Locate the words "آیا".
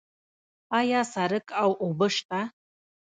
0.79-1.01